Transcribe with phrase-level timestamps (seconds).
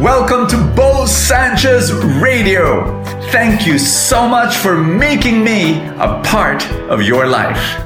[0.00, 3.02] Welcome to Bo Sanchez Radio.
[3.30, 7.84] Thank you so much for making me a part of your life.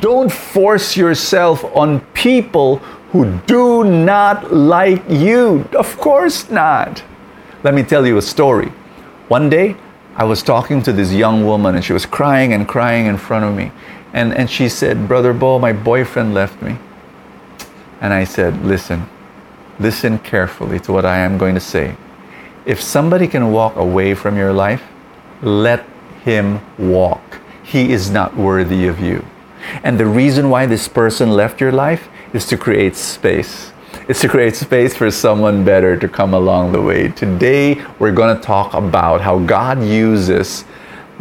[0.00, 2.78] Don't force yourself on people
[3.12, 5.68] who do not like you.
[5.76, 7.04] Of course not.
[7.62, 8.68] Let me tell you a story.
[9.28, 9.76] One day,
[10.16, 13.44] I was talking to this young woman and she was crying and crying in front
[13.44, 13.70] of me.
[14.14, 16.78] And, and she said, Brother Bo, my boyfriend left me.
[18.00, 19.06] And I said, Listen,
[19.78, 21.96] listen carefully to what I am going to say.
[22.66, 24.82] If somebody can walk away from your life,
[25.42, 25.84] let
[26.24, 27.40] him walk.
[27.62, 29.24] He is not worthy of you.
[29.82, 33.72] And the reason why this person left your life is to create space.
[34.08, 37.08] It's to create space for someone better to come along the way.
[37.08, 40.64] Today, we're going to talk about how God uses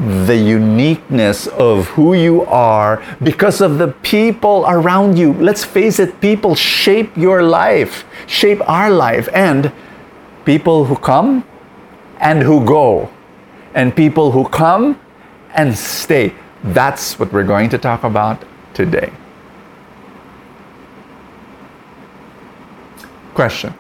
[0.04, 5.34] the uniqueness of who you are because of the people around you.
[5.34, 9.72] Let's face it, people shape your life, shape our life, and
[10.44, 11.46] people who come
[12.20, 13.10] and who go,
[13.74, 15.00] and people who come
[15.54, 16.34] and stay.
[16.64, 19.12] That's what we're going to talk about today.
[23.34, 23.74] Question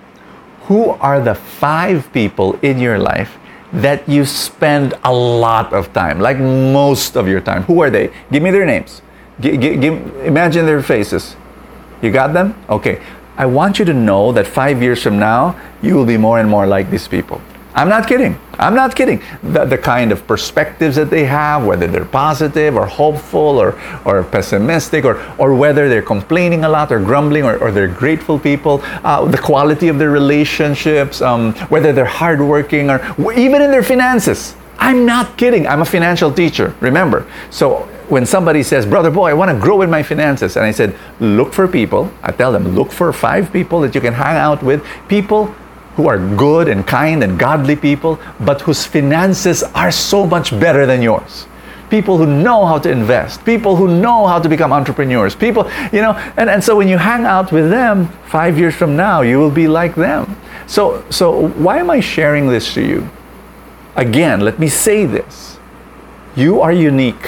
[0.67, 3.37] Who are the five people in your life
[3.73, 7.63] that you spend a lot of time, like most of your time?
[7.63, 8.11] Who are they?
[8.31, 9.01] Give me their names.
[9.39, 9.87] G- g-
[10.25, 11.35] imagine their faces.
[12.01, 12.55] You got them?
[12.69, 13.01] Okay.
[13.35, 16.47] I want you to know that five years from now, you will be more and
[16.47, 17.41] more like these people.
[17.75, 18.37] I'm not kidding.
[18.59, 19.21] I'm not kidding.
[19.41, 24.23] The, the kind of perspectives that they have, whether they're positive or hopeful or, or
[24.23, 28.81] pessimistic, or, or whether they're complaining a lot or grumbling or, or they're grateful people,
[29.03, 33.01] uh, the quality of their relationships, um, whether they're hardworking or
[33.33, 34.55] even in their finances.
[34.77, 35.65] I'm not kidding.
[35.65, 37.25] I'm a financial teacher, remember.
[37.49, 40.71] So when somebody says, Brother Bo, I want to grow in my finances, and I
[40.71, 44.37] said, look for people, I tell them, look for five people that you can hang
[44.37, 45.55] out with, people
[45.95, 50.85] who are good and kind and godly people, but whose finances are so much better
[50.85, 51.47] than yours.
[51.89, 56.01] People who know how to invest, people who know how to become entrepreneurs, people, you
[56.01, 59.37] know, and, and so when you hang out with them five years from now, you
[59.37, 60.35] will be like them.
[60.65, 63.09] So, so why am I sharing this to you?
[63.95, 65.59] Again, let me say this.
[66.35, 67.27] You are unique.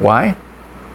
[0.00, 0.36] Why?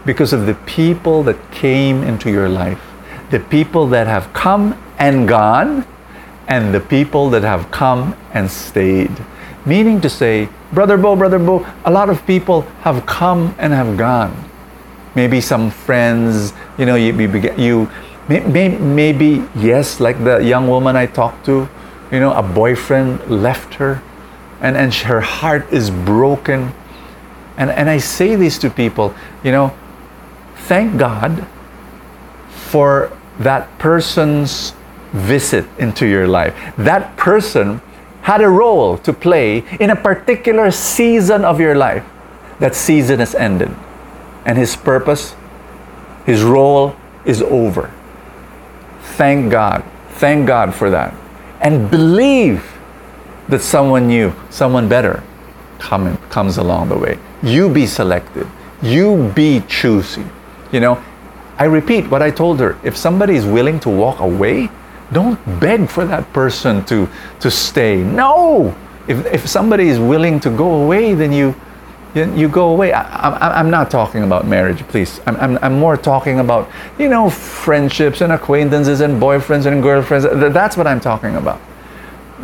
[0.05, 2.81] Because of the people that came into your life,
[3.29, 5.85] the people that have come and gone,
[6.49, 9.11] and the people that have come and stayed.
[9.65, 13.97] Meaning to say, Brother Bo, Brother Bo, a lot of people have come and have
[13.97, 14.35] gone.
[15.15, 17.13] Maybe some friends, you know, you,
[17.55, 17.89] you
[18.27, 21.69] maybe, maybe, yes, like the young woman I talked to,
[22.11, 24.01] you know, a boyfriend left her
[24.59, 26.73] and, and her heart is broken.
[27.57, 29.75] And, and I say this to people, you know,
[30.55, 31.45] thank God
[32.49, 34.73] for that person's
[35.11, 36.55] visit into your life.
[36.77, 37.81] That person
[38.21, 42.05] had a role to play in a particular season of your life.
[42.59, 43.73] That season has ended.
[44.45, 45.35] And his purpose,
[46.25, 47.91] his role is over.
[49.01, 49.83] Thank God.
[50.11, 51.13] Thank God for that.
[51.61, 52.77] And believe
[53.47, 55.23] that someone new, someone better
[55.79, 57.17] come, comes along the way.
[57.41, 58.47] You be selected.
[58.81, 60.25] You be choosy.
[60.71, 61.03] You know,
[61.57, 62.77] I repeat what I told her.
[62.83, 64.69] If somebody is willing to walk away,
[65.11, 67.07] don't beg for that person to,
[67.39, 68.03] to stay.
[68.03, 68.75] No!
[69.07, 71.55] If, if somebody is willing to go away, then you,
[72.13, 72.93] you go away.
[72.93, 75.19] I, am not talking about marriage, please.
[75.25, 80.25] I'm, I'm, I'm more talking about, you know, friendships and acquaintances and boyfriends and girlfriends.
[80.53, 81.59] That's what I'm talking about.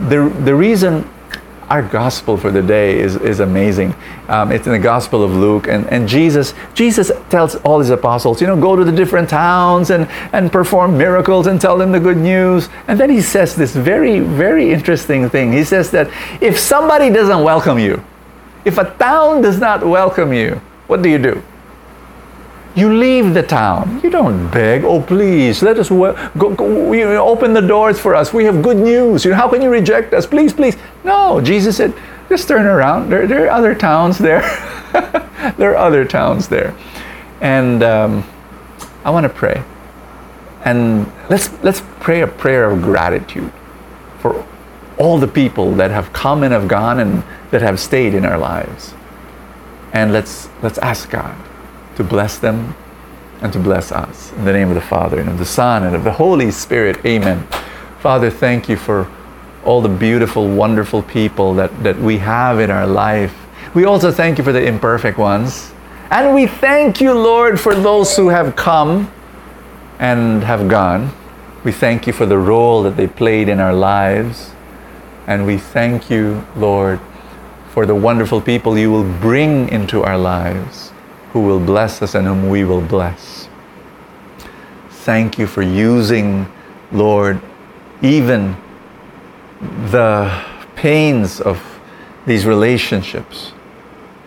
[0.09, 1.09] The, the reason
[1.69, 3.95] our gospel for the day is, is amazing.
[4.27, 8.41] Um, it's in the Gospel of Luke, and, and Jesus Jesus tells all his apostles,
[8.41, 11.99] you know, go to the different towns and, and perform miracles and tell them the
[11.99, 12.69] good news.
[12.87, 15.51] And then he says this very, very interesting thing.
[15.51, 16.09] He says that
[16.41, 18.03] if somebody doesn't welcome you,
[18.63, 21.43] if a town does not welcome you, what do you do?
[22.75, 24.01] You leave the town.
[24.03, 28.13] You don't beg, oh please, let us go, go, you know, open the doors for
[28.13, 28.33] us.
[28.33, 29.23] We have good news.
[29.23, 30.27] You know, how can you reject us?
[30.27, 30.75] Please, please.
[31.05, 31.93] No, Jesus said,
[32.27, 33.09] just turn around.
[33.09, 34.41] There, there are other towns there.
[35.57, 36.75] there are other towns there.
[37.39, 38.25] And um,
[39.05, 39.63] I want to pray.
[40.65, 43.53] And let's, let's pray a prayer of gratitude
[44.19, 44.45] for
[44.97, 48.37] all the people that have come and have gone and that have stayed in our
[48.37, 48.93] lives.
[49.93, 51.37] And let's, let's ask God
[51.95, 52.75] to bless them
[53.41, 54.31] and to bless us.
[54.33, 57.03] In the name of the Father, and of the Son, and of the Holy Spirit.
[57.05, 57.45] Amen.
[57.99, 59.09] Father, thank you for
[59.63, 63.35] all the beautiful, wonderful people that, that we have in our life.
[63.73, 65.71] We also thank you for the imperfect ones.
[66.11, 69.11] And we thank you, Lord, for those who have come
[69.99, 71.11] and have gone.
[71.63, 74.51] We thank you for the role that they played in our lives.
[75.25, 76.99] And we thank you, Lord,
[77.71, 80.91] for the wonderful people you will bring into our lives
[81.35, 83.49] who will bless us and whom we will bless.
[85.03, 86.49] Thank you for using,
[86.93, 87.41] Lord,
[88.01, 88.55] even
[89.91, 90.31] the
[90.77, 91.61] pains of
[92.25, 93.51] these relationships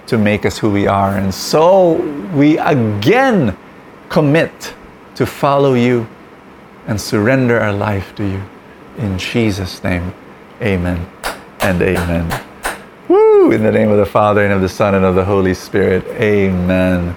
[0.07, 1.17] to make us who we are.
[1.17, 1.95] And so
[2.35, 3.57] we again
[4.11, 4.75] commit
[5.15, 6.07] to follow you
[6.87, 8.43] and surrender our life to you.
[8.99, 10.13] In Jesus' name,
[10.61, 11.07] amen
[11.61, 12.48] and amen.
[13.51, 16.05] In the name of the Father and of the Son and of the Holy Spirit.
[16.21, 17.17] Amen.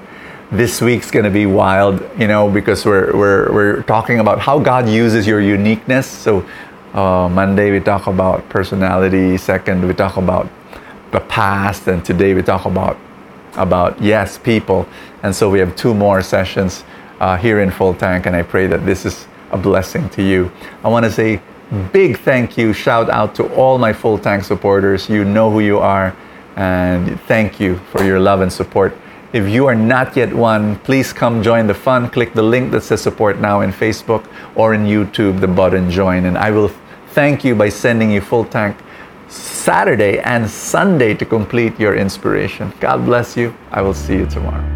[0.50, 4.58] This week's going to be wild, you know, because we're, we're, we're talking about how
[4.58, 6.08] God uses your uniqueness.
[6.08, 6.46] So,
[6.94, 9.38] uh, Monday we talk about personality.
[9.38, 10.50] Second, we talk about
[11.12, 11.88] the past.
[11.88, 12.98] And today we talk about,
[13.56, 14.88] about yes, people.
[15.24, 16.86] And so we have two more sessions
[17.20, 18.26] uh, here in Full Tank.
[18.26, 20.50] And I pray that this is a blessing to you.
[20.82, 21.42] I want to say
[21.94, 25.10] big thank you, shout out to all my full tank supporters.
[25.10, 26.16] You know who you are,
[26.56, 28.98] and thank you for your love and support.
[29.34, 32.10] If you are not yet one, please come join the fun.
[32.10, 36.26] Click the link that says support now in Facebook or in YouTube, the button join,
[36.26, 36.72] and I will
[37.12, 38.76] thank you by sending you full tank
[39.30, 42.74] Saturday and Sunday to complete your inspiration.
[42.82, 43.56] God bless you.
[43.72, 44.68] I will see you tomorrow.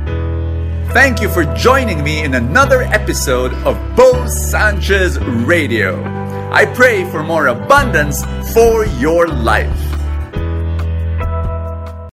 [0.93, 6.24] Thank you for joining me in another episode of Bo Sanchez Radio.
[6.51, 9.84] I pray for more abundance for your life.